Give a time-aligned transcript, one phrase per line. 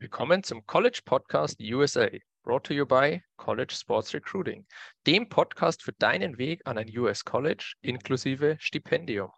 [0.00, 2.08] Willkommen zum College Podcast USA,
[2.44, 4.64] brought to you by College Sports Recruiting,
[5.08, 9.32] dem Podcast für deinen Weg an ein US College inklusive Stipendium.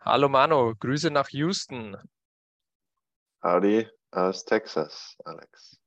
[0.00, 1.98] Hallo Mano, Grüße nach Houston.
[3.42, 5.78] Howdy aus Texas, Alex.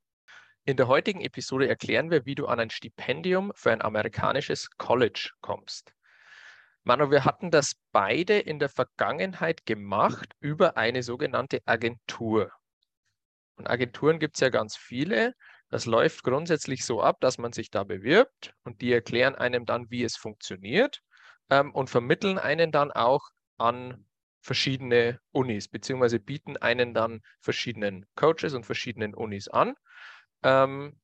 [0.66, 5.32] In der heutigen Episode erklären wir, wie du an ein Stipendium für ein amerikanisches College
[5.42, 5.92] kommst.
[6.84, 12.52] Manu, wir hatten das beide in der Vergangenheit gemacht über eine sogenannte Agentur.
[13.64, 15.35] Und Agenturen gibt es ja ganz viele.
[15.70, 19.90] Das läuft grundsätzlich so ab, dass man sich da bewirbt und die erklären einem dann,
[19.90, 21.02] wie es funktioniert
[21.49, 23.21] ähm, und vermitteln einen dann auch
[23.57, 24.05] an
[24.41, 29.76] verschiedene Unis, beziehungsweise bieten einen dann verschiedenen Coaches und verschiedenen Unis an.
[30.43, 30.99] Ähm,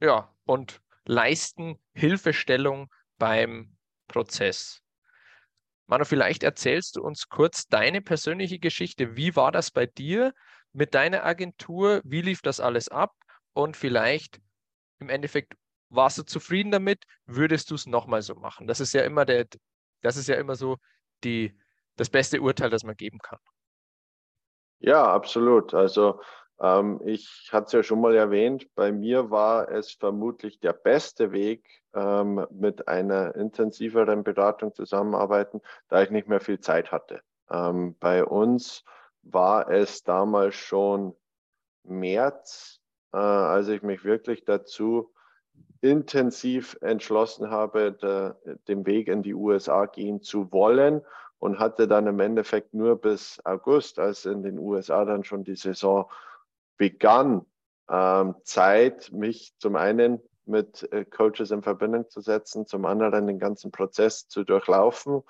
[0.00, 3.76] ja, und leisten Hilfestellung beim
[4.08, 4.80] Prozess.
[5.84, 9.14] Manu, vielleicht erzählst du uns kurz deine persönliche Geschichte.
[9.14, 10.32] Wie war das bei dir
[10.76, 12.02] mit deiner Agentur?
[12.04, 13.14] Wie lief das alles ab?
[13.54, 14.40] Und vielleicht
[14.98, 15.54] im Endeffekt
[15.88, 17.04] warst du zufrieden damit?
[17.24, 18.66] Würdest du es nochmal so machen?
[18.66, 19.46] Das ist ja immer der,
[20.02, 20.76] das ist ja immer so
[21.24, 21.58] die,
[21.96, 23.38] das beste Urteil, das man geben kann.
[24.78, 25.72] Ja, absolut.
[25.72, 26.20] Also
[26.60, 31.32] ähm, ich hatte es ja schon mal erwähnt, bei mir war es vermutlich der beste
[31.32, 37.22] Weg, ähm, mit einer intensiveren Beratung zusammenarbeiten, da ich nicht mehr viel Zeit hatte.
[37.50, 38.84] Ähm, bei uns
[39.32, 41.14] war es damals schon
[41.84, 42.80] März,
[43.12, 45.12] äh, als ich mich wirklich dazu
[45.80, 48.36] intensiv entschlossen habe, der,
[48.68, 51.02] den Weg in die USA gehen zu wollen
[51.38, 55.56] und hatte dann im Endeffekt nur bis August, als in den USA dann schon die
[55.56, 56.10] Saison
[56.76, 57.44] begann,
[57.88, 63.38] ähm, Zeit, mich zum einen mit äh, Coaches in Verbindung zu setzen, zum anderen den
[63.38, 65.22] ganzen Prozess zu durchlaufen,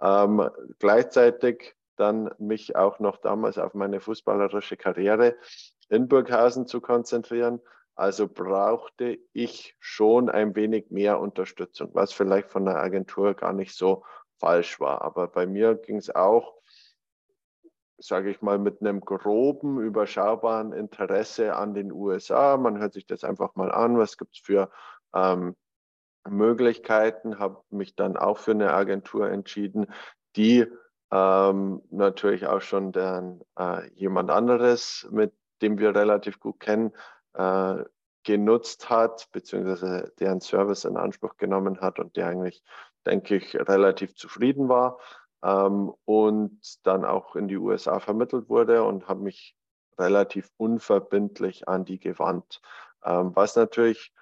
[0.00, 5.36] ähm, gleichzeitig dann mich auch noch damals auf meine fußballerische Karriere
[5.88, 7.60] in Burghausen zu konzentrieren.
[7.94, 13.76] Also brauchte ich schon ein wenig mehr Unterstützung, was vielleicht von der Agentur gar nicht
[13.76, 14.04] so
[14.38, 15.02] falsch war.
[15.02, 16.60] Aber bei mir ging es auch
[18.02, 22.56] sage ich mal, mit einem groben, überschaubaren Interesse an den USA.
[22.56, 24.70] Man hört sich das einfach mal an, was gibt es für
[25.14, 25.54] ähm,
[26.28, 29.92] Möglichkeiten, habe mich dann auch für eine Agentur entschieden,
[30.36, 30.66] die
[31.10, 35.32] ähm, natürlich auch schon deren, äh, jemand anderes, mit
[35.62, 36.92] dem wir relativ gut kennen,
[37.34, 37.84] äh,
[38.22, 42.62] genutzt hat, beziehungsweise deren Service in Anspruch genommen hat und der eigentlich,
[43.06, 44.98] denke ich, relativ zufrieden war
[45.42, 49.56] ähm, und dann auch in die USA vermittelt wurde und habe mich
[49.98, 52.60] relativ unverbindlich an die gewandt,
[53.04, 54.12] ähm, was natürlich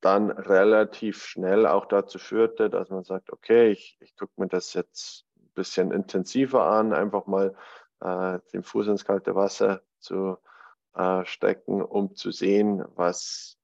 [0.00, 4.72] dann relativ schnell auch dazu führte, dass man sagt, okay, ich, ich gucke mir das
[4.74, 5.27] jetzt
[5.58, 7.54] bisschen intensiver an, einfach mal
[8.00, 10.38] äh, den Fuß ins kalte Wasser zu
[10.94, 13.58] äh, stecken, um zu sehen, was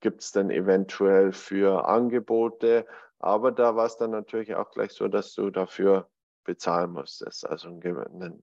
[0.00, 2.86] gibt es denn eventuell für Angebote,
[3.18, 6.08] aber da war es dann natürlich auch gleich so, dass du dafür
[6.44, 7.46] bezahlen musstest.
[7.46, 8.42] Also einen,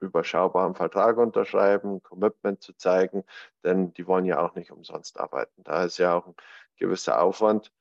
[0.00, 3.24] überschaubaren Vertrag unterschreiben, Commitment zu zeigen,
[3.64, 5.62] denn die wollen ja auch nicht umsonst arbeiten.
[5.64, 6.34] Da ist ja auch ein
[6.76, 7.72] gewisser Aufwand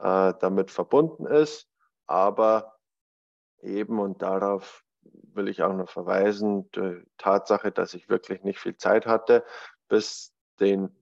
[0.00, 1.68] äh, damit verbunden ist.
[2.06, 2.73] Aber
[3.64, 8.76] eben, und darauf will ich auch noch verweisen, die Tatsache, dass ich wirklich nicht viel
[8.76, 9.44] Zeit hatte,
[9.88, 10.94] bis den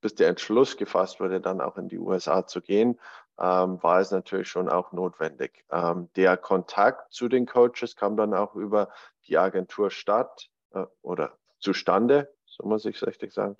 [0.00, 3.00] bis der Entschluss gefasst wurde, dann auch in die USA zu gehen,
[3.38, 5.64] ähm, war es natürlich schon auch notwendig.
[5.70, 8.90] Ähm, der Kontakt zu den Coaches kam dann auch über
[9.26, 13.56] die Agentur statt äh, oder zustande, so muss ich es richtig sagen,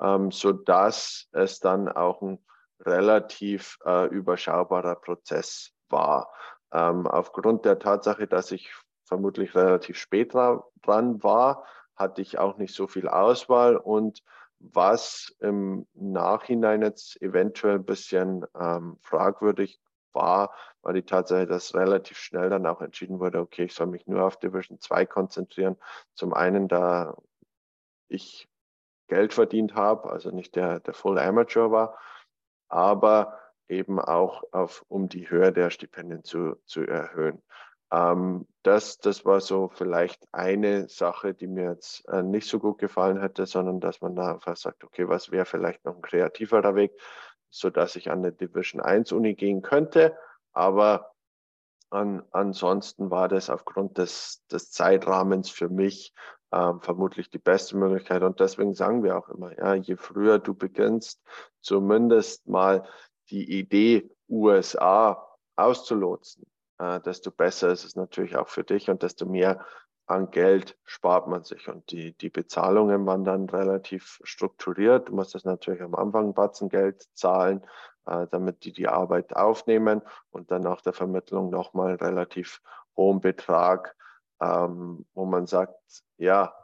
[0.00, 2.44] ähm, sodass es dann auch ein
[2.80, 6.30] relativ äh, überschaubarer Prozess war.
[6.72, 8.72] Ähm, aufgrund der Tatsache, dass ich
[9.04, 14.22] vermutlich relativ spät dran war, hatte ich auch nicht so viel Auswahl und
[14.58, 19.78] was im Nachhinein jetzt eventuell ein bisschen ähm, fragwürdig
[20.12, 24.06] war, war die Tatsache, dass relativ schnell dann auch entschieden wurde, okay, ich soll mich
[24.06, 25.76] nur auf Division 2 konzentrieren.
[26.14, 27.16] Zum einen, da
[28.08, 28.48] ich
[29.08, 31.98] Geld verdient habe, also nicht der, der Full Amateur war,
[32.68, 37.42] aber eben auch auf, um die Höhe der Stipendien zu, zu erhöhen.
[37.92, 42.78] Ähm, das, das war so vielleicht eine Sache, die mir jetzt äh, nicht so gut
[42.78, 46.74] gefallen hätte, sondern dass man da einfach sagt, okay, was wäre vielleicht noch ein kreativerer
[46.74, 46.92] Weg,
[47.50, 50.16] sodass ich an eine Division 1 Uni gehen könnte.
[50.52, 51.12] Aber
[51.90, 56.12] an, ansonsten war das aufgrund des, des Zeitrahmens für mich
[56.52, 58.22] ähm, vermutlich die beste Möglichkeit.
[58.22, 61.22] Und deswegen sagen wir auch immer, ja, je früher du beginnst,
[61.60, 62.84] zumindest mal
[63.30, 65.26] die Idee USA
[65.56, 66.44] auszulotsen,
[66.78, 69.64] äh, desto besser ist es natürlich auch für dich und desto mehr
[70.06, 71.68] an Geld spart man sich.
[71.68, 75.08] Und die, die Bezahlungen waren dann relativ strukturiert.
[75.08, 77.66] Du musst das natürlich am Anfang Batzen Geld zahlen,
[78.06, 82.60] äh, damit die die Arbeit aufnehmen und dann nach der Vermittlung nochmal einen relativ
[82.96, 83.96] hohen Betrag,
[84.40, 85.74] ähm, wo man sagt,
[86.18, 86.54] ja,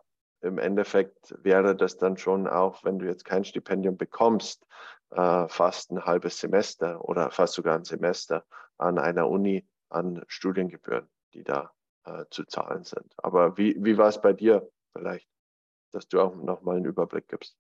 [0.41, 4.67] im Endeffekt wäre das dann schon auch, wenn du jetzt kein Stipendium bekommst,
[5.15, 8.45] äh, fast ein halbes Semester oder fast sogar ein Semester
[8.79, 11.73] an einer Uni an Studiengebühren, die da
[12.05, 13.13] äh, zu zahlen sind.
[13.19, 15.29] Aber wie, wie war es bei dir vielleicht,
[15.93, 17.57] dass du auch nochmal einen Überblick gibst?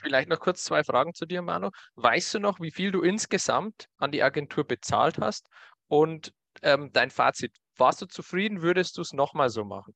[0.00, 1.70] Vielleicht noch kurz zwei Fragen zu dir, Manu.
[1.94, 5.46] Weißt du noch, wie viel du insgesamt an die Agentur bezahlt hast?
[5.86, 8.62] Und ähm, dein Fazit, warst du zufrieden?
[8.62, 9.94] Würdest du es nochmal so machen?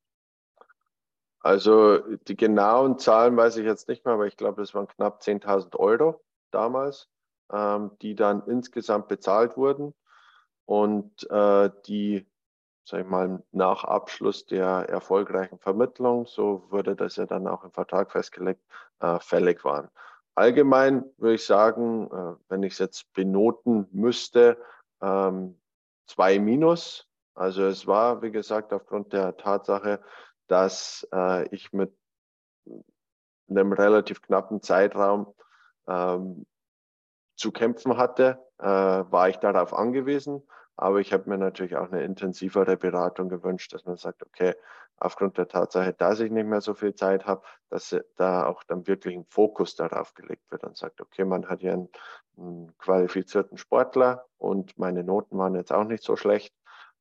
[1.41, 5.21] Also die genauen Zahlen weiß ich jetzt nicht mehr, aber ich glaube, es waren knapp
[5.21, 6.23] 10.000 Euro
[6.57, 7.07] damals,
[7.51, 9.93] ähm, die dann insgesamt bezahlt wurden
[10.65, 12.27] und äh, die,
[12.83, 17.71] sag ich mal, nach Abschluss der erfolgreichen Vermittlung, so wurde das ja dann auch im
[17.71, 18.61] Vertrag festgelegt,
[18.99, 19.89] äh, fällig waren.
[20.35, 24.57] Allgemein würde ich sagen, äh, wenn ich es jetzt benoten müsste,
[25.01, 25.59] ähm,
[26.07, 27.07] zwei Minus.
[27.35, 30.01] Also es war, wie gesagt, aufgrund der Tatsache,
[30.47, 31.07] dass
[31.51, 31.93] ich mit
[33.49, 35.35] einem relativ knappen Zeitraum
[35.87, 36.45] ähm,
[37.35, 40.43] zu kämpfen hatte, äh, war ich darauf angewiesen.
[40.75, 44.53] Aber ich habe mir natürlich auch eine intensivere Beratung gewünscht, dass man sagt, okay,
[44.99, 48.87] aufgrund der Tatsache, dass ich nicht mehr so viel Zeit habe, dass da auch dann
[48.87, 51.89] wirklich ein Fokus darauf gelegt wird und sagt, okay, man hat hier einen,
[52.37, 56.53] einen qualifizierten Sportler und meine Noten waren jetzt auch nicht so schlecht,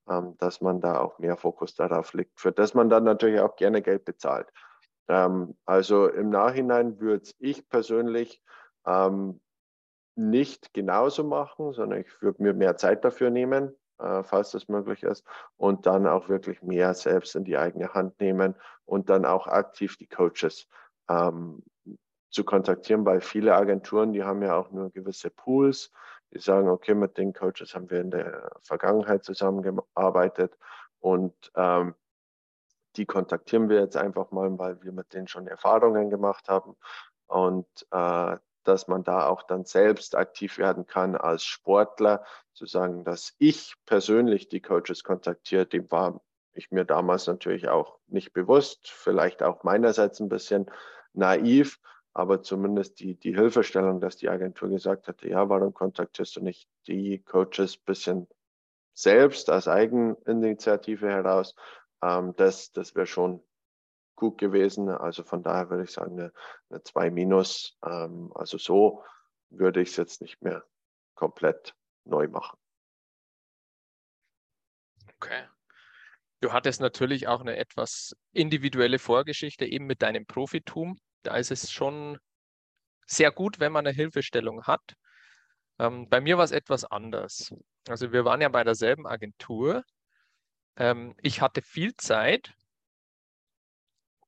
[0.08, 3.56] ähm, dass man da auch mehr Fokus darauf legt, für das man dann natürlich auch
[3.56, 4.48] gerne Geld bezahlt.
[5.08, 8.42] Ähm, also im Nachhinein würde ich persönlich
[8.86, 9.40] ähm,
[10.16, 15.02] nicht genauso machen, sondern ich würde mir mehr Zeit dafür nehmen, äh, falls das möglich
[15.02, 15.24] ist,
[15.56, 18.54] und dann auch wirklich mehr selbst in die eigene Hand nehmen
[18.84, 20.68] und dann auch aktiv die Coaches
[21.08, 21.62] ähm,
[22.30, 25.92] zu kontaktieren, weil viele Agenturen, die haben ja auch nur gewisse Pools,
[26.32, 30.56] die sagen, okay, mit den Coaches haben wir in der Vergangenheit zusammengearbeitet
[31.00, 31.94] und ähm,
[32.96, 36.76] die kontaktieren wir jetzt einfach mal, weil wir mit denen schon Erfahrungen gemacht haben.
[37.26, 38.36] Und äh,
[38.68, 42.24] dass man da auch dann selbst aktiv werden kann als Sportler,
[42.54, 46.22] zu sagen, dass ich persönlich die Coaches kontaktiere, dem war
[46.54, 50.66] ich mir damals natürlich auch nicht bewusst, vielleicht auch meinerseits ein bisschen
[51.12, 51.78] naiv,
[52.14, 56.66] aber zumindest die, die Hilfestellung, dass die Agentur gesagt hatte, ja, warum kontaktierst du nicht
[56.86, 58.28] die Coaches ein bisschen
[58.94, 61.54] selbst als Eigeninitiative heraus,
[62.02, 63.42] ähm, das, das wäre schon
[64.16, 64.88] gut gewesen.
[64.88, 66.32] Also von daher würde ich sagen, eine,
[66.70, 67.78] eine 2 minus.
[67.84, 69.04] Ähm, also so
[69.50, 70.64] würde ich es jetzt nicht mehr
[71.14, 71.74] komplett
[72.04, 72.58] neu machen.
[75.16, 75.44] Okay.
[76.40, 80.98] Du hattest natürlich auch eine etwas individuelle Vorgeschichte eben mit deinem Profitum.
[81.22, 82.18] Da ist es schon
[83.06, 84.94] sehr gut, wenn man eine Hilfestellung hat.
[85.78, 87.54] Ähm, bei mir war es etwas anders.
[87.88, 89.84] Also wir waren ja bei derselben Agentur.
[90.76, 92.54] Ähm, ich hatte viel Zeit,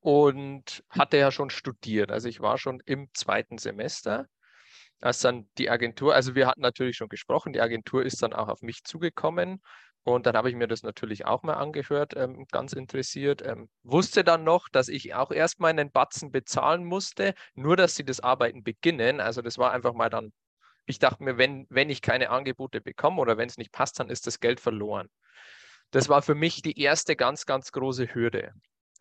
[0.09, 2.11] und hatte ja schon studiert.
[2.11, 4.27] Also ich war schon im zweiten Semester,
[5.03, 8.49] als dann die Agentur, also wir hatten natürlich schon gesprochen, die Agentur ist dann auch
[8.49, 9.61] auf mich zugekommen
[10.05, 13.43] und dann habe ich mir das natürlich auch mal angehört, ähm, ganz interessiert.
[13.45, 18.05] Ähm, wusste dann noch, dass ich auch erstmal einen Batzen bezahlen musste, nur dass sie
[18.05, 19.21] das Arbeiten beginnen.
[19.21, 20.33] Also das war einfach mal dann,
[20.87, 24.09] ich dachte mir, wenn, wenn ich keine Angebote bekomme oder wenn es nicht passt, dann
[24.09, 25.11] ist das Geld verloren.
[25.91, 28.55] Das war für mich die erste ganz, ganz große Hürde.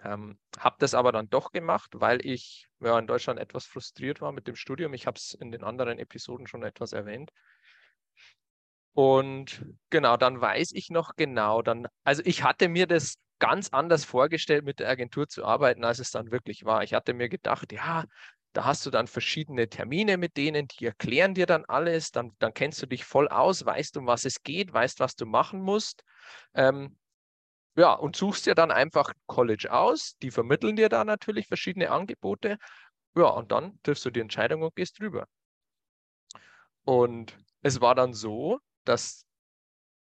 [0.03, 4.31] Ähm, habe das aber dann doch gemacht, weil ich ja, in Deutschland etwas frustriert war
[4.31, 4.93] mit dem Studium.
[4.93, 7.31] Ich habe es in den anderen Episoden schon etwas erwähnt.
[8.93, 14.05] Und genau, dann weiß ich noch genau, dann, also ich hatte mir das ganz anders
[14.05, 16.83] vorgestellt, mit der Agentur zu arbeiten, als es dann wirklich war.
[16.83, 18.05] Ich hatte mir gedacht, ja,
[18.53, 22.53] da hast du dann verschiedene Termine mit denen, die erklären dir dann alles, dann, dann
[22.55, 26.03] kennst du dich voll aus, weißt, um was es geht, weißt, was du machen musst.
[26.55, 26.97] Ähm,
[27.77, 30.17] ja, und suchst dir dann einfach College aus.
[30.23, 32.57] Die vermitteln dir da natürlich verschiedene Angebote.
[33.15, 35.27] Ja, und dann triffst du die Entscheidung und gehst drüber.
[36.83, 39.25] Und es war dann so, dass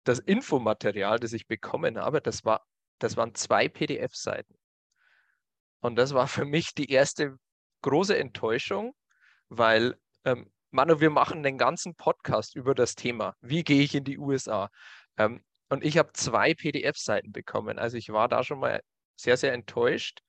[0.02, 2.66] das Infomaterial, das ich bekommen habe, das, war,
[2.98, 4.58] das waren zwei PDF-Seiten.
[5.80, 7.36] Und das war für mich die erste
[7.82, 8.96] große Enttäuschung,
[9.48, 13.36] weil, ähm, Manu, wir machen den ganzen Podcast über das Thema.
[13.40, 14.70] Wie gehe ich in die USA?
[15.16, 17.78] Ähm, und ich habe zwei PDF-Seiten bekommen.
[17.78, 18.82] Also ich war da schon mal
[19.16, 20.20] sehr, sehr enttäuscht.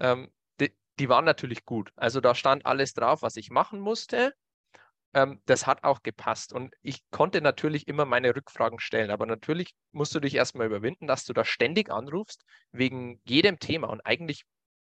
[0.00, 1.90] Ähm, die, die waren natürlich gut.
[1.96, 4.34] Also da stand alles drauf, was ich machen musste.
[5.14, 6.52] ähm, das hat auch gepasst.
[6.52, 11.06] Und ich konnte natürlich immer meine Rückfragen stellen, aber natürlich musst du dich erstmal überwinden,
[11.06, 13.88] dass du da ständig anrufst, wegen jedem Thema.
[13.88, 14.44] Und eigentlich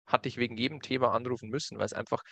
[0.08, 2.24] hatte ich wegen jedem Thema anrufen müssen, weil es einfach,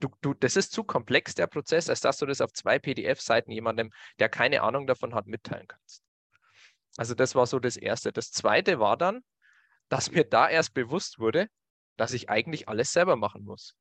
[0.00, 3.50] du, du, das ist zu komplex, der Prozess, als dass du das auf zwei PDF-Seiten
[3.50, 6.02] jemandem, der keine Ahnung davon hat, mitteilen kannst.
[6.96, 8.12] Also das war so das Erste.
[8.12, 9.22] Das Zweite war dann,
[9.88, 11.48] dass mir da erst bewusst wurde,
[11.96, 13.74] dass ich eigentlich alles selber machen muss.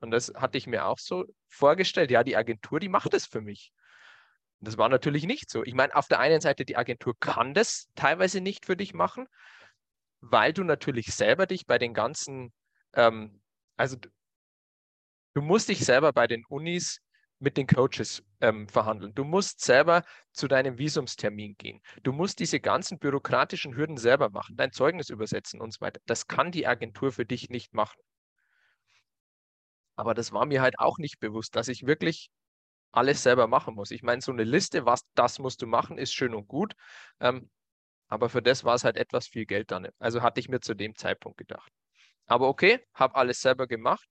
[0.00, 2.10] Und das hatte ich mir auch so vorgestellt.
[2.10, 3.72] Ja, die Agentur, die macht es für mich.
[4.60, 5.62] Und das war natürlich nicht so.
[5.64, 9.26] Ich meine, auf der einen Seite, die Agentur kann das teilweise nicht für dich machen,
[10.20, 12.52] weil du natürlich selber dich bei den ganzen,
[12.94, 13.40] ähm,
[13.76, 13.96] also
[15.34, 17.00] du musst dich selber bei den Unis
[17.40, 19.14] mit den Coaches ähm, verhandeln.
[19.14, 21.80] Du musst selber zu deinem Visumstermin gehen.
[22.02, 26.00] Du musst diese ganzen bürokratischen Hürden selber machen, dein Zeugnis übersetzen und so weiter.
[26.06, 28.00] Das kann die Agentur für dich nicht machen.
[29.96, 32.30] Aber das war mir halt auch nicht bewusst, dass ich wirklich
[32.92, 33.90] alles selber machen muss.
[33.90, 36.74] Ich meine, so eine Liste, was das musst du machen, ist schön und gut.
[37.20, 37.50] Ähm,
[38.08, 39.88] aber für das war es halt etwas viel Geld dann.
[39.98, 41.72] Also hatte ich mir zu dem Zeitpunkt gedacht.
[42.26, 44.06] Aber okay, habe alles selber gemacht.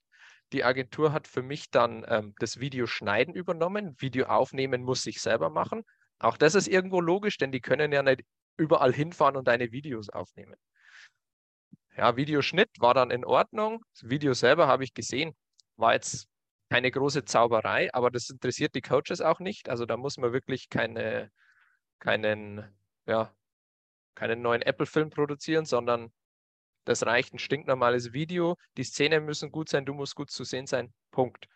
[0.52, 3.96] Die Agentur hat für mich dann ähm, das Videoschneiden übernommen.
[4.00, 5.84] Video aufnehmen muss ich selber machen.
[6.18, 8.24] Auch das ist irgendwo logisch, denn die können ja nicht
[8.58, 10.56] überall hinfahren und deine Videos aufnehmen.
[11.96, 13.84] Ja, Videoschnitt war dann in Ordnung.
[13.94, 15.36] Das Video selber habe ich gesehen.
[15.76, 16.28] War jetzt
[16.70, 19.70] keine große Zauberei, aber das interessiert die Coaches auch nicht.
[19.70, 21.32] Also da muss man wirklich keine,
[22.00, 22.64] keinen,
[23.06, 23.34] ja,
[24.16, 26.12] keinen neuen Apple-Film produzieren, sondern
[26.86, 28.56] das reicht ein stinknormales Video.
[28.78, 30.94] Die Szenen müssen gut sein, du musst gut zu sehen sein.
[31.12, 31.48] Punkt.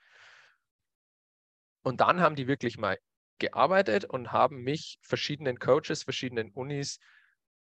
[1.83, 2.97] Und dann haben die wirklich mal
[3.39, 6.99] gearbeitet und haben mich verschiedenen Coaches, verschiedenen Unis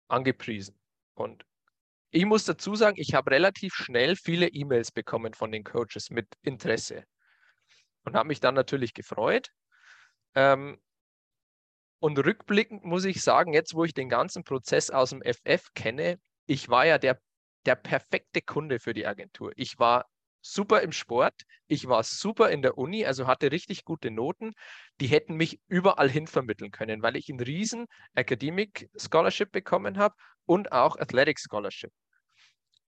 [0.07, 0.79] angepriesen.
[1.13, 1.45] Und
[2.09, 6.27] ich muss dazu sagen, ich habe relativ schnell viele E-Mails bekommen von den Coaches mit
[6.41, 7.03] Interesse
[8.05, 9.51] und habe mich dann natürlich gefreut.
[10.33, 10.79] Ähm,
[11.99, 16.19] und rückblickend muss ich sagen, jetzt wo ich den ganzen Prozess aus dem FF kenne,
[16.45, 17.19] ich war ja der
[17.67, 19.51] der perfekte Kunde für die Agentur.
[19.55, 20.05] Ich war
[20.41, 24.53] super im Sport, ich war super in der Uni, also hatte richtig gute Noten.
[25.01, 30.15] Die hätten mich überall hin vermitteln können, weil ich einen riesen Academic Scholarship bekommen habe
[30.45, 31.91] und auch Athletic Scholarship.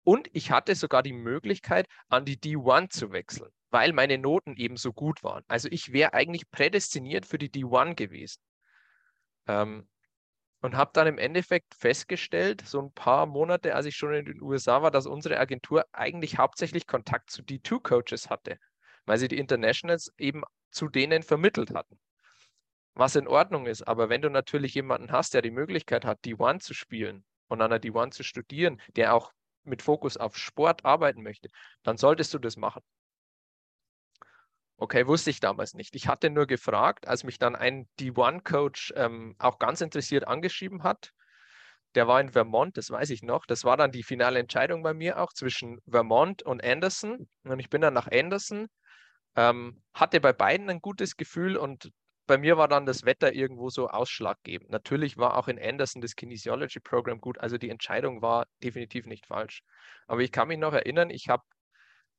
[0.03, 4.77] Und ich hatte sogar die Möglichkeit, an die D1 zu wechseln, weil meine Noten eben
[4.77, 5.43] so gut waren.
[5.47, 8.41] Also ich wäre eigentlich prädestiniert für die D1 gewesen.
[9.45, 9.89] Ähm,
[10.61, 14.41] und habe dann im Endeffekt festgestellt, so ein paar Monate, als ich schon in den
[14.41, 18.57] USA war, dass unsere Agentur eigentlich hauptsächlich Kontakt zu D2-Coaches hatte,
[19.05, 21.99] weil sie die Internationals eben zu denen vermittelt hatten.
[22.93, 26.59] Was in Ordnung ist, aber wenn du natürlich jemanden hast, der die Möglichkeit hat, D1
[26.59, 29.31] zu spielen und an der D1 zu studieren, der auch
[29.63, 31.49] mit Fokus auf Sport arbeiten möchte,
[31.83, 32.81] dann solltest du das machen.
[34.81, 35.93] Okay, wusste ich damals nicht.
[35.95, 41.11] Ich hatte nur gefragt, als mich dann ein D1-Coach ähm, auch ganz interessiert angeschrieben hat.
[41.95, 43.45] Der war in Vermont, das weiß ich noch.
[43.45, 47.27] Das war dann die finale Entscheidung bei mir auch zwischen Vermont und Anderson.
[47.43, 48.67] Und ich bin dann nach Anderson,
[49.35, 51.91] ähm, hatte bei beiden ein gutes Gefühl und
[52.25, 54.69] bei mir war dann das Wetter irgendwo so ausschlaggebend.
[54.69, 59.25] Natürlich war auch in Anderson das Kinesiology Program gut, also die Entscheidung war definitiv nicht
[59.25, 59.61] falsch.
[60.07, 61.43] Aber ich kann mich noch erinnern, ich habe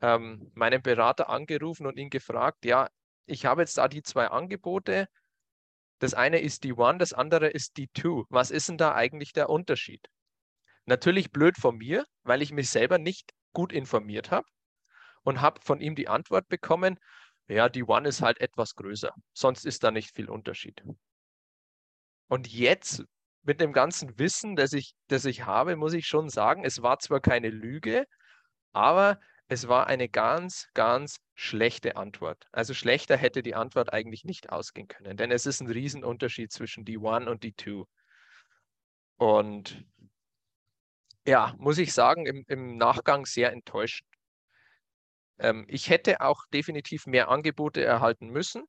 [0.01, 2.89] ähm, meinen Berater angerufen und ihn gefragt, ja,
[3.27, 5.09] ich habe jetzt da die zwei Angebote.
[5.99, 8.25] Das eine ist die One, das andere ist die Two.
[8.31, 10.07] Was ist denn da eigentlich der Unterschied?
[10.87, 14.47] Natürlich blöd von mir, weil ich mich selber nicht gut informiert habe
[15.23, 16.99] und habe von ihm die Antwort bekommen,
[17.49, 20.83] ja, die One ist halt etwas größer, sonst ist da nicht viel Unterschied.
[22.29, 23.05] Und jetzt
[23.43, 26.99] mit dem ganzen Wissen, das ich, das ich habe, muss ich schon sagen, es war
[27.01, 28.07] zwar keine Lüge,
[28.73, 29.19] aber
[29.51, 32.47] es war eine ganz, ganz schlechte Antwort.
[32.53, 36.85] Also schlechter hätte die Antwort eigentlich nicht ausgehen können, denn es ist ein Riesenunterschied zwischen
[36.85, 37.87] die One und die Two.
[39.17, 39.85] Und
[41.27, 44.09] ja, muss ich sagen, im, im Nachgang sehr enttäuschend.
[45.41, 48.63] Ähm, ich hätte auch definitiv mehr Angebote erhalten müssen.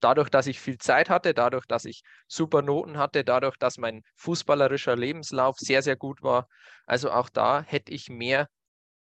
[0.00, 4.02] Dadurch, dass ich viel Zeit hatte, dadurch, dass ich super Noten hatte, dadurch, dass mein
[4.16, 6.48] fußballerischer Lebenslauf sehr, sehr gut war.
[6.86, 8.48] Also auch da hätte ich mehr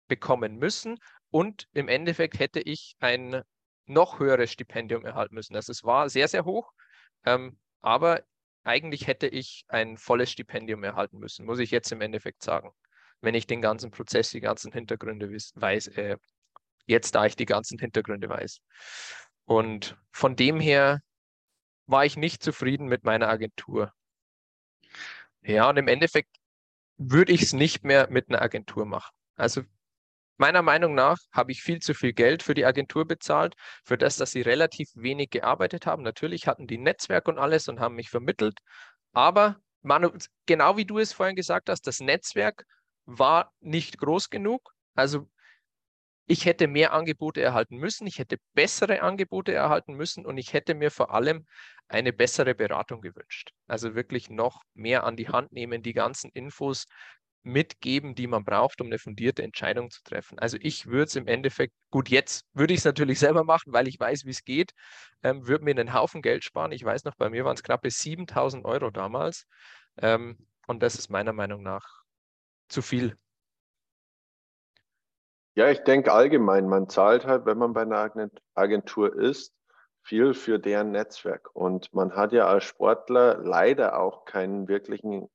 [0.09, 0.99] bekommen müssen
[1.31, 3.43] und im Endeffekt hätte ich ein
[3.87, 5.57] noch höheres Stipendium erhalten müssen.
[5.57, 6.73] Also es war sehr, sehr hoch,
[7.25, 8.23] ähm, aber
[8.65, 12.71] eigentlich hätte ich ein volles Stipendium erhalten müssen, muss ich jetzt im Endeffekt sagen,
[13.21, 16.17] wenn ich den ganzen Prozess, die ganzen Hintergründe weiß, äh,
[16.87, 18.61] jetzt da ich die ganzen Hintergründe weiß.
[19.45, 21.01] Und von dem her
[21.87, 23.93] war ich nicht zufrieden mit meiner Agentur.
[25.43, 26.37] Ja, und im Endeffekt
[26.97, 29.13] würde ich es nicht mehr mit einer Agentur machen.
[29.35, 29.63] Also
[30.43, 34.17] meiner Meinung nach habe ich viel zu viel Geld für die Agentur bezahlt, für das,
[34.17, 36.03] dass sie relativ wenig gearbeitet haben.
[36.03, 38.59] Natürlich hatten die Netzwerk und alles und haben mich vermittelt,
[39.13, 40.11] aber Manu,
[40.47, 42.65] genau wie du es vorhin gesagt hast, das Netzwerk
[43.05, 44.73] war nicht groß genug.
[44.97, 45.29] Also
[46.27, 50.75] ich hätte mehr Angebote erhalten müssen, ich hätte bessere Angebote erhalten müssen und ich hätte
[50.75, 51.47] mir vor allem
[51.87, 53.53] eine bessere Beratung gewünscht.
[53.69, 56.87] Also wirklich noch mehr an die Hand nehmen, die ganzen Infos
[57.43, 60.39] mitgeben, die man braucht, um eine fundierte Entscheidung zu treffen.
[60.39, 63.89] Also ich würde es im Endeffekt, gut, jetzt würde ich es natürlich selber machen, weil
[63.89, 64.73] ich weiß, wie es geht,
[65.23, 66.73] ähm, würde mir einen Haufen Geld sparen.
[66.73, 69.47] Ich weiß noch, bei mir waren es knappe 7000 Euro damals.
[69.99, 72.03] Ähm, und das ist meiner Meinung nach
[72.69, 73.17] zu viel.
[75.55, 78.11] Ja, ich denke allgemein, man zahlt halt, wenn man bei einer
[78.55, 79.53] Agentur ist,
[80.03, 81.51] viel für deren Netzwerk.
[81.55, 85.29] Und man hat ja als Sportler leider auch keinen wirklichen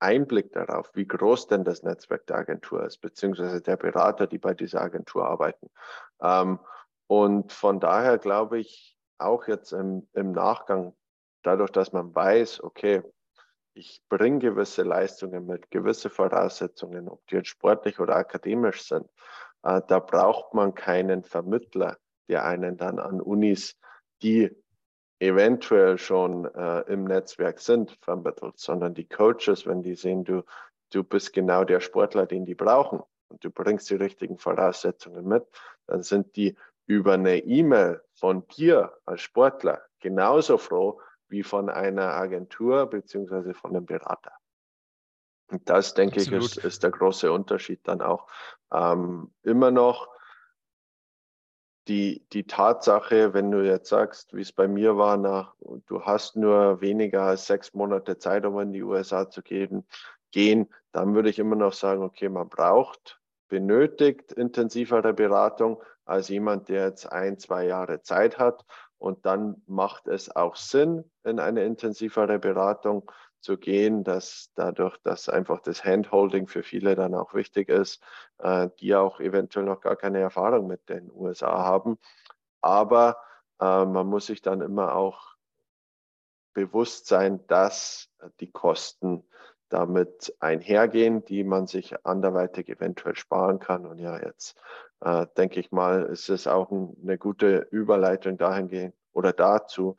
[0.00, 4.54] Einblick darauf, wie groß denn das Netzwerk der Agentur ist, beziehungsweise der Berater, die bei
[4.54, 5.70] dieser Agentur arbeiten.
[6.20, 6.58] Ähm,
[7.06, 10.94] und von daher glaube ich auch jetzt im, im Nachgang,
[11.42, 13.02] dadurch, dass man weiß, okay,
[13.74, 19.08] ich bringe gewisse Leistungen mit, gewisse Voraussetzungen, ob die jetzt sportlich oder akademisch sind,
[19.62, 21.96] äh, da braucht man keinen Vermittler,
[22.28, 23.78] der einen dann an Unis,
[24.22, 24.50] die
[25.20, 30.44] eventuell schon äh, im Netzwerk sind, vermittelt, sondern die Coaches, wenn die sehen, du,
[30.90, 35.44] du bist genau der Sportler, den die brauchen und du bringst die richtigen Voraussetzungen mit,
[35.86, 36.56] dann sind die
[36.86, 43.76] über eine E-Mail von dir als Sportler genauso froh wie von einer Agentur beziehungsweise von
[43.76, 44.32] einem Berater.
[45.50, 46.42] Und das, denke Absolut.
[46.42, 48.26] ich, ist, ist der große Unterschied dann auch.
[48.72, 50.08] Ähm, immer noch
[51.88, 55.54] die, die Tatsache, wenn du jetzt sagst, wie es bei mir war, nach,
[55.86, 59.86] du hast nur weniger als sechs Monate Zeit, um in die USA zu gehen,
[60.30, 66.68] gehen, dann würde ich immer noch sagen, okay, man braucht, benötigt intensivere Beratung als jemand,
[66.68, 68.64] der jetzt ein, zwei Jahre Zeit hat.
[68.98, 75.28] Und dann macht es auch Sinn, in eine intensivere Beratung zu gehen, dass dadurch, dass
[75.28, 78.02] einfach das Handholding für viele dann auch wichtig ist,
[78.38, 81.98] äh, die auch eventuell noch gar keine Erfahrung mit den USA haben.
[82.60, 83.16] Aber
[83.60, 85.36] äh, man muss sich dann immer auch
[86.54, 89.24] bewusst sein, dass die Kosten
[89.68, 93.86] damit einhergehen, die man sich anderweitig eventuell sparen kann.
[93.86, 94.58] Und ja, jetzt
[95.00, 99.96] äh, denke ich mal, ist es auch ein, eine gute Überleitung dahingehend oder dazu,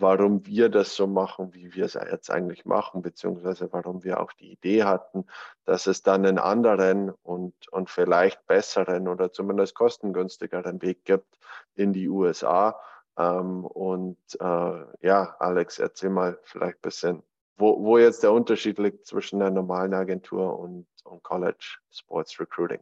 [0.00, 4.32] warum wir das so machen, wie wir es jetzt eigentlich machen, beziehungsweise warum wir auch
[4.32, 5.26] die Idee hatten,
[5.64, 11.38] dass es dann einen anderen und, und vielleicht besseren oder zumindest kostengünstigeren Weg gibt
[11.74, 12.80] in die USA.
[13.16, 17.22] Ähm, und äh, ja, Alex, erzähl mal vielleicht ein bisschen,
[17.56, 22.80] wo, wo jetzt der Unterschied liegt zwischen der normalen Agentur und, und College Sports Recruiting.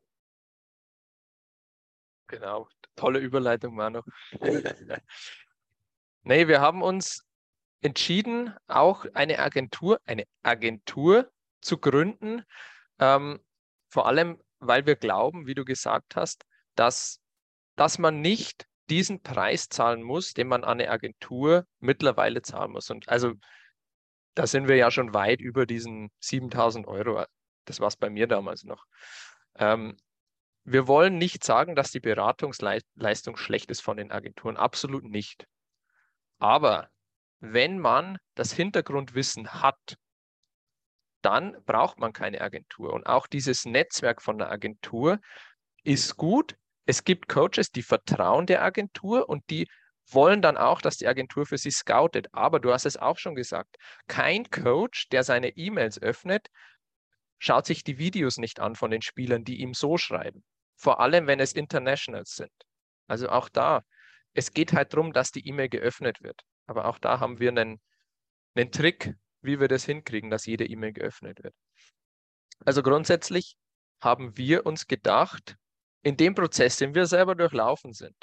[2.28, 4.02] Genau, tolle Überleitung, Manu.
[6.26, 7.24] Nee, wir haben uns
[7.82, 12.42] entschieden, auch eine Agentur, eine Agentur zu gründen.
[12.98, 13.38] Ähm,
[13.86, 17.20] vor allem, weil wir glauben, wie du gesagt hast, dass,
[17.76, 22.90] dass man nicht diesen Preis zahlen muss, den man an eine Agentur mittlerweile zahlen muss.
[22.90, 23.34] Und also
[24.34, 27.24] da sind wir ja schon weit über diesen 7000 Euro.
[27.66, 28.84] Das war es bei mir damals noch.
[29.54, 29.96] Ähm,
[30.64, 34.56] wir wollen nicht sagen, dass die Beratungsleistung schlecht ist von den Agenturen.
[34.56, 35.46] Absolut nicht.
[36.38, 36.90] Aber
[37.40, 39.96] wenn man das Hintergrundwissen hat,
[41.22, 42.92] dann braucht man keine Agentur.
[42.92, 45.18] Und auch dieses Netzwerk von der Agentur
[45.82, 46.56] ist gut.
[46.84, 49.66] Es gibt Coaches, die vertrauen der Agentur und die
[50.08, 52.28] wollen dann auch, dass die Agentur für sie scoutet.
[52.32, 56.48] Aber du hast es auch schon gesagt, kein Coach, der seine E-Mails öffnet,
[57.38, 60.44] schaut sich die Videos nicht an von den Spielern, die ihm so schreiben.
[60.76, 62.52] Vor allem, wenn es Internationals sind.
[63.08, 63.82] Also auch da,
[64.36, 66.42] es geht halt darum, dass die E-Mail geöffnet wird.
[66.66, 67.80] Aber auch da haben wir einen,
[68.54, 71.54] einen Trick, wie wir das hinkriegen, dass jede E-Mail geöffnet wird.
[72.64, 73.56] Also grundsätzlich
[74.00, 75.56] haben wir uns gedacht,
[76.02, 78.16] in dem Prozess, den wir selber durchlaufen sind,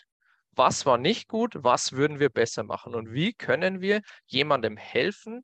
[0.51, 5.43] was war nicht gut, was würden wir besser machen und wie können wir jemandem helfen,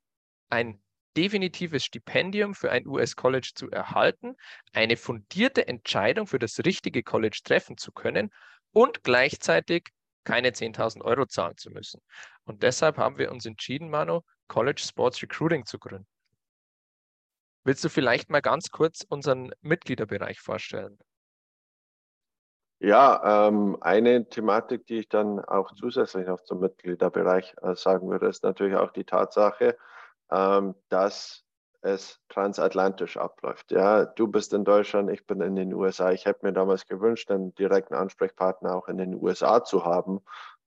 [0.50, 0.80] ein
[1.16, 4.36] definitives Stipendium für ein US-College zu erhalten,
[4.72, 8.30] eine fundierte Entscheidung für das richtige College treffen zu können
[8.70, 9.88] und gleichzeitig
[10.30, 12.00] keine 10.000 Euro zahlen zu müssen.
[12.44, 16.06] Und deshalb haben wir uns entschieden, Manu, College Sports Recruiting zu gründen.
[17.64, 20.98] Willst du vielleicht mal ganz kurz unseren Mitgliederbereich vorstellen?
[22.78, 28.28] Ja, ähm, eine Thematik, die ich dann auch zusätzlich noch zum Mitgliederbereich äh, sagen würde,
[28.28, 29.76] ist natürlich auch die Tatsache,
[30.30, 31.44] ähm, dass
[31.82, 33.70] es transatlantisch abläuft.
[33.70, 36.12] Ja, du bist in Deutschland, ich bin in den USA.
[36.12, 40.20] Ich hätte mir damals gewünscht, einen direkten Ansprechpartner auch in den USA zu haben,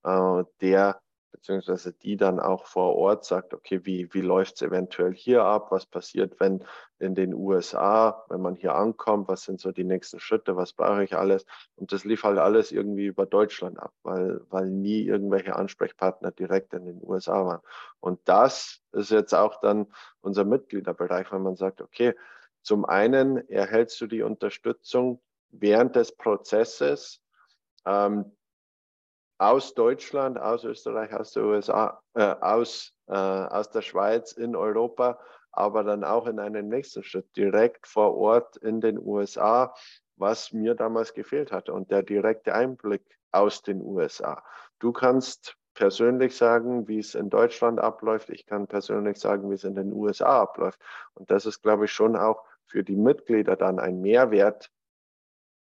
[0.03, 1.02] äh, der
[1.33, 5.71] beziehungsweise die dann auch vor Ort sagt, okay, wie, wie läuft es eventuell hier ab?
[5.71, 6.63] Was passiert, wenn
[6.99, 11.03] in den USA, wenn man hier ankommt, was sind so die nächsten Schritte, was brauche
[11.03, 11.45] ich alles?
[11.75, 16.73] Und das lief halt alles irgendwie über Deutschland ab, weil, weil nie irgendwelche Ansprechpartner direkt
[16.73, 17.61] in den USA waren.
[17.99, 19.87] Und das ist jetzt auch dann
[20.21, 22.13] unser Mitgliederbereich, wenn man sagt, okay,
[22.61, 25.19] zum einen erhältst du die Unterstützung
[25.49, 27.21] während des Prozesses,
[27.85, 28.31] ähm,
[29.43, 35.19] aus Deutschland, aus Österreich, aus der USA, äh, aus, äh, aus der Schweiz in Europa,
[35.51, 39.73] aber dann auch in einem nächsten Schritt direkt vor Ort in den USA,
[40.15, 44.43] was mir damals gefehlt hatte und der direkte Einblick aus den USA.
[44.79, 48.29] Du kannst persönlich sagen, wie es in Deutschland abläuft.
[48.29, 50.79] Ich kann persönlich sagen, wie es in den USA abläuft.
[51.15, 54.69] Und das ist, glaube ich, schon auch für die Mitglieder dann ein Mehrwert,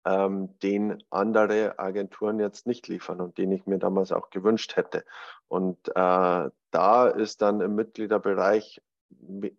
[0.05, 5.03] ähm, den andere Agenturen jetzt nicht liefern und den ich mir damals auch gewünscht hätte.
[5.47, 8.81] Und äh, da ist dann im Mitgliederbereich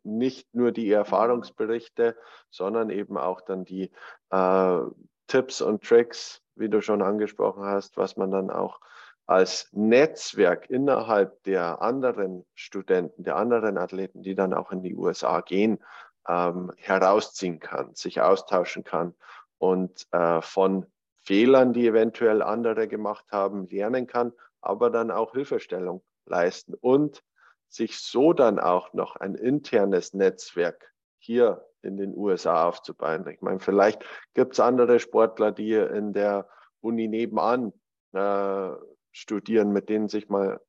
[0.04, 2.16] nicht nur die Erfahrungsberichte,
[2.50, 3.90] sondern eben auch dann die
[4.30, 4.78] äh,
[5.26, 8.80] Tipps und Tricks, wie du schon angesprochen hast, was man dann auch
[9.26, 15.40] als Netzwerk innerhalb der anderen Studenten, der anderen Athleten, die dann auch in die USA
[15.40, 15.82] gehen,
[16.28, 19.14] ähm, herausziehen kann, sich austauschen kann
[19.58, 20.86] und äh, von
[21.24, 27.22] Fehlern, die eventuell andere gemacht haben, lernen kann, aber dann auch Hilfestellung leisten und
[27.68, 33.26] sich so dann auch noch ein internes Netzwerk hier in den USA aufzubauen.
[33.28, 36.48] Ich meine, vielleicht gibt es andere Sportler, die in der
[36.80, 37.72] Uni nebenan
[38.12, 38.70] äh,
[39.12, 40.60] studieren, mit denen sich mal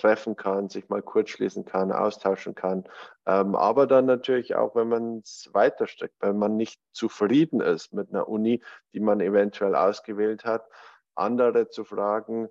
[0.00, 2.84] treffen kann, sich mal kurz schließen kann, austauschen kann.
[3.26, 8.10] Ähm, aber dann natürlich auch, wenn man es weiterstreckt, wenn man nicht zufrieden ist mit
[8.10, 10.66] einer Uni, die man eventuell ausgewählt hat,
[11.14, 12.48] andere zu fragen,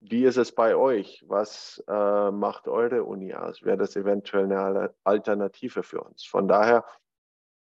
[0.00, 1.24] wie ist es bei euch?
[1.26, 3.64] Was äh, macht eure Uni aus?
[3.64, 6.24] Wäre das eventuell eine Alternative für uns?
[6.24, 6.84] Von daher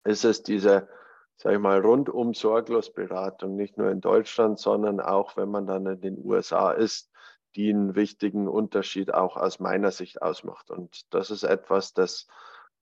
[0.04, 0.88] ist es diese,
[1.36, 5.86] sage ich mal, rundum sorglos Beratung, nicht nur in Deutschland, sondern auch, wenn man dann
[5.88, 7.11] in den USA ist,
[7.56, 10.72] die einen wichtigen Unterschied auch aus meiner Sicht ausmacht.
[10.72, 12.28] Und das ist etwas, das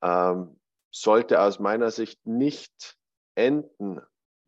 [0.02, 0.60] ähm,
[0.92, 2.98] sollte aus meiner Sicht nicht
[3.36, 4.02] enden,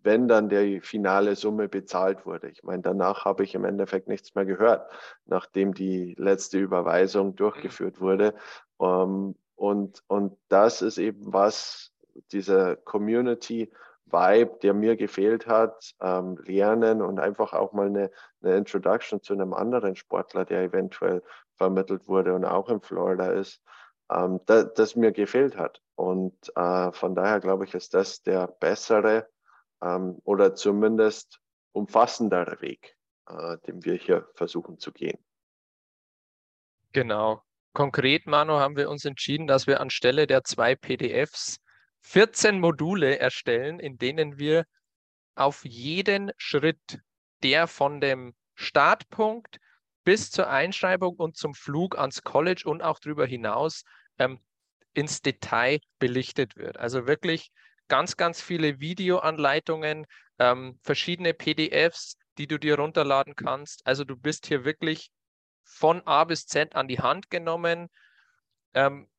[0.03, 2.49] wenn dann die finale Summe bezahlt wurde.
[2.49, 4.91] Ich meine, danach habe ich im Endeffekt nichts mehr gehört,
[5.25, 8.33] nachdem die letzte Überweisung durchgeführt wurde.
[8.79, 11.93] Ähm, und, und das ist eben was,
[12.31, 13.71] diese Community
[14.11, 19.33] Vibe, der mir gefehlt hat, ähm, lernen und einfach auch mal eine, eine Introduction zu
[19.33, 21.23] einem anderen Sportler, der eventuell
[21.55, 23.61] vermittelt wurde und auch in Florida ist,
[24.11, 25.81] ähm, da, das mir gefehlt hat.
[25.95, 29.27] Und äh, von daher glaube ich, ist das der bessere
[29.81, 31.39] ähm, oder zumindest
[31.71, 32.97] umfassendere Weg,
[33.27, 35.17] äh, den wir hier versuchen zu gehen.
[36.93, 37.43] Genau.
[37.73, 41.61] Konkret, Manu, haben wir uns entschieden, dass wir anstelle der zwei PDFs
[42.01, 44.65] 14 Module erstellen, in denen wir
[45.35, 46.99] auf jeden Schritt,
[47.43, 49.59] der von dem Startpunkt
[50.03, 53.83] bis zur Einschreibung und zum Flug ans College und auch darüber hinaus
[54.17, 54.39] ähm,
[54.93, 56.77] ins Detail belichtet wird.
[56.77, 57.51] Also wirklich
[57.87, 60.05] ganz, ganz viele Videoanleitungen,
[60.39, 63.85] ähm, verschiedene PDFs, die du dir runterladen kannst.
[63.85, 65.11] Also du bist hier wirklich
[65.63, 67.89] von A bis Z an die Hand genommen.
[68.73, 69.09] Ähm,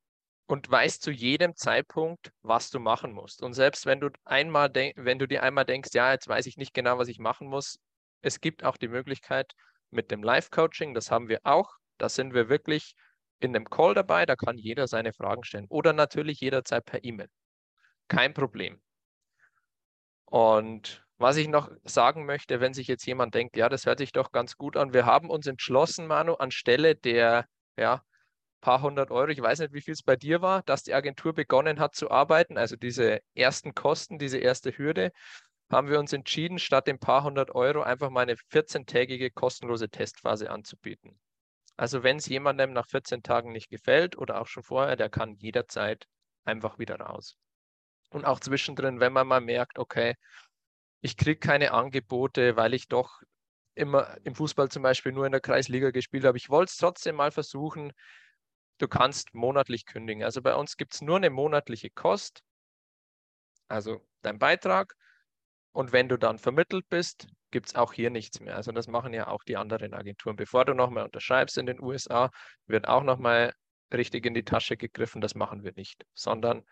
[0.53, 3.43] und weißt zu jedem Zeitpunkt, was du machen musst.
[3.43, 6.75] Und selbst wenn du einmal wenn du dir einmal denkst, ja, jetzt weiß ich nicht
[6.75, 7.79] genau, was ich machen muss,
[8.21, 9.55] es gibt auch die Möglichkeit
[9.91, 11.79] mit dem Live-Coaching, das haben wir auch.
[11.97, 12.97] Da sind wir wirklich
[13.41, 15.65] in einem Call dabei, da kann jeder seine Fragen stellen.
[15.71, 17.31] Oder natürlich jederzeit per E-Mail.
[18.09, 18.79] Kein Problem.
[20.27, 24.13] Und was ich noch sagen möchte, wenn sich jetzt jemand denkt, ja, das hört sich
[24.13, 27.47] doch ganz gut an, wir haben uns entschlossen, Manu, anstelle der
[27.79, 28.03] ja,
[28.63, 31.35] paar hundert Euro, ich weiß nicht, wie viel es bei dir war, dass die Agentur
[31.35, 35.13] begonnen hat zu arbeiten, also diese ersten Kosten, diese erste Hürde,
[35.71, 40.51] haben wir uns entschieden, statt den paar hundert Euro einfach mal eine 14-tägige kostenlose Testphase
[40.51, 41.19] anzubieten.
[41.77, 45.35] Also wenn es jemandem nach 14 Tagen nicht gefällt oder auch schon vorher, der kann
[45.37, 46.07] jederzeit
[46.45, 47.37] einfach wieder raus.
[48.11, 50.15] Und auch zwischendrin, wenn man mal merkt, okay,
[51.01, 53.21] ich kriege keine Angebote, weil ich doch
[53.75, 56.37] immer im Fußball zum Beispiel nur in der Kreisliga gespielt habe.
[56.37, 57.93] Ich wollte es trotzdem mal versuchen.
[58.83, 60.25] Du kannst monatlich kündigen.
[60.25, 62.43] Also bei uns gibt es nur eine monatliche Kost,
[63.69, 64.97] also dein Beitrag.
[65.71, 68.57] Und wenn du dann vermittelt bist, gibt es auch hier nichts mehr.
[68.57, 70.35] Also das machen ja auch die anderen Agenturen.
[70.35, 72.33] Bevor du nochmal unterschreibst in den USA,
[72.67, 73.55] wird auch nochmal
[73.93, 76.65] richtig in die Tasche gegriffen, das machen wir nicht, sondern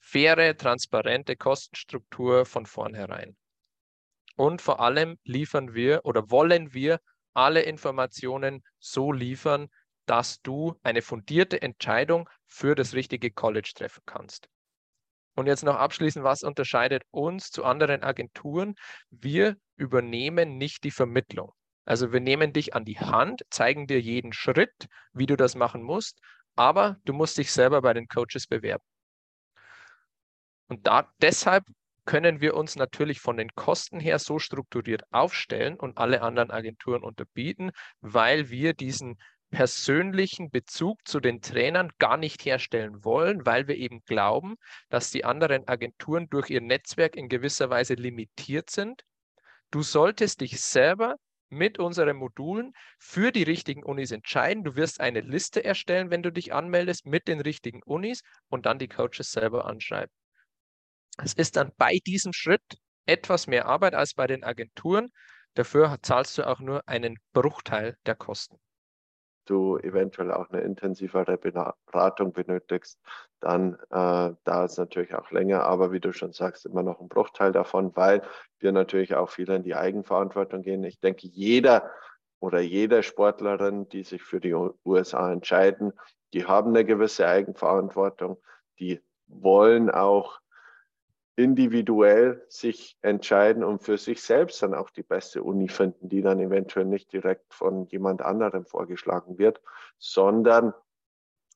[0.00, 3.36] faire, transparente Kostenstruktur von vornherein.
[4.34, 6.98] Und vor allem liefern wir oder wollen wir
[7.32, 9.68] alle Informationen so liefern,
[10.08, 14.48] dass du eine fundierte Entscheidung für das richtige College treffen kannst.
[15.34, 18.74] Und jetzt noch abschließend, was unterscheidet uns zu anderen Agenturen?
[19.10, 21.52] Wir übernehmen nicht die Vermittlung.
[21.84, 25.82] Also wir nehmen dich an die Hand, zeigen dir jeden Schritt, wie du das machen
[25.82, 26.18] musst,
[26.56, 28.84] aber du musst dich selber bei den Coaches bewerben.
[30.68, 31.64] Und da, deshalb
[32.04, 37.02] können wir uns natürlich von den Kosten her so strukturiert aufstellen und alle anderen Agenturen
[37.02, 39.18] unterbieten, weil wir diesen
[39.50, 44.56] persönlichen Bezug zu den Trainern gar nicht herstellen wollen, weil wir eben glauben,
[44.90, 49.02] dass die anderen Agenturen durch ihr Netzwerk in gewisser Weise limitiert sind.
[49.70, 51.16] Du solltest dich selber
[51.50, 54.64] mit unseren Modulen für die richtigen Unis entscheiden.
[54.64, 58.78] Du wirst eine Liste erstellen, wenn du dich anmeldest mit den richtigen Unis und dann
[58.78, 60.12] die Coaches selber anschreiben.
[61.16, 65.08] Es ist dann bei diesem Schritt etwas mehr Arbeit als bei den Agenturen.
[65.54, 68.58] Dafür zahlst du auch nur einen Bruchteil der Kosten
[69.48, 72.98] du eventuell auch eine intensivere Beratung benötigst,
[73.40, 77.08] dann äh, dauert es natürlich auch länger, aber wie du schon sagst, immer noch ein
[77.08, 78.22] Bruchteil davon, weil
[78.58, 80.84] wir natürlich auch viel in die Eigenverantwortung gehen.
[80.84, 81.90] Ich denke, jeder
[82.40, 85.92] oder jede Sportlerin, die sich für die USA entscheiden,
[86.32, 88.38] die haben eine gewisse Eigenverantwortung,
[88.78, 90.40] die wollen auch
[91.38, 96.40] individuell sich entscheiden und für sich selbst dann auch die beste Uni finden, die dann
[96.40, 99.60] eventuell nicht direkt von jemand anderem vorgeschlagen wird,
[99.98, 100.74] sondern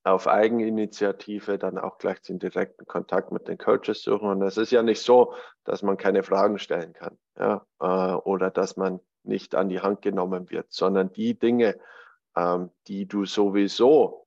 [0.04, 4.28] auf Eigeninitiative dann auch gleich den direkten Kontakt mit den Coaches suchen.
[4.28, 8.52] Und es ist ja nicht so, dass man keine Fragen stellen kann ja, äh, oder
[8.52, 11.76] dass man nicht an die Hand genommen wird, sondern die Dinge,
[12.36, 14.21] ähm, die du sowieso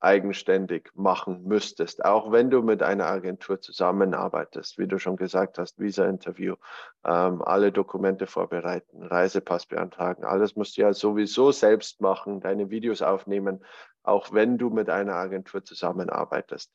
[0.00, 5.78] eigenständig machen müsstest, auch wenn du mit einer Agentur zusammenarbeitest, wie du schon gesagt hast,
[5.78, 6.56] Visa-Interview,
[7.04, 13.02] ähm, alle Dokumente vorbereiten, Reisepass beantragen, alles musst du ja sowieso selbst machen, deine Videos
[13.02, 13.64] aufnehmen,
[14.02, 16.72] auch wenn du mit einer Agentur zusammenarbeitest.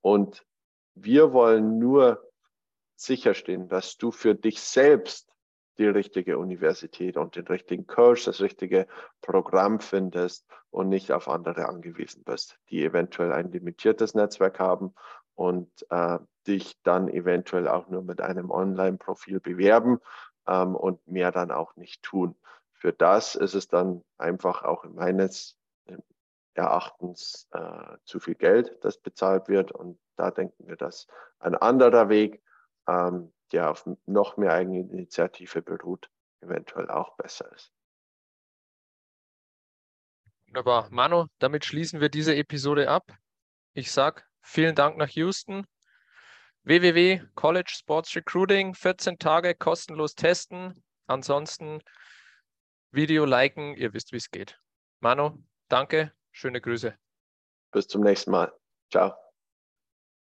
[0.00, 0.44] Und
[0.94, 2.22] wir wollen nur
[2.94, 5.29] sicherstellen, dass du für dich selbst
[5.78, 8.86] die richtige Universität und den richtigen Coach, das richtige
[9.22, 14.94] Programm findest und nicht auf andere angewiesen bist, die eventuell ein limitiertes Netzwerk haben
[15.34, 20.00] und äh, dich dann eventuell auch nur mit einem Online-Profil bewerben
[20.46, 22.36] ähm, und mehr dann auch nicht tun.
[22.72, 25.60] Für das ist es dann einfach auch meines
[26.54, 29.72] Erachtens äh, zu viel Geld, das bezahlt wird.
[29.72, 31.06] Und da denken wir, dass
[31.38, 32.42] ein anderer Weg
[32.86, 36.10] ähm, der auf noch mehr Eigeninitiative beruht,
[36.40, 37.72] eventuell auch besser ist.
[40.46, 40.88] Wunderbar.
[40.90, 43.12] Manu, damit schließen wir diese Episode ab.
[43.72, 45.64] Ich sage vielen Dank nach Houston.
[46.64, 50.82] www College Sports Recruiting, 14 Tage kostenlos testen.
[51.06, 51.80] Ansonsten
[52.90, 54.60] Video liken, ihr wisst, wie es geht.
[55.00, 56.96] Manu, danke, schöne Grüße.
[57.72, 58.52] Bis zum nächsten Mal.
[58.90, 59.29] Ciao.